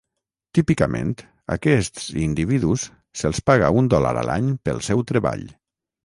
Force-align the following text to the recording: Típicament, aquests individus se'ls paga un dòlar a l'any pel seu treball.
Típicament, 0.57 1.09
aquests 1.55 2.07
individus 2.21 2.85
se'ls 3.21 3.41
paga 3.49 3.69
un 3.81 3.91
dòlar 3.95 4.15
a 4.23 4.25
l'any 4.31 4.49
pel 4.69 4.81
seu 4.89 5.05
treball. 5.13 5.45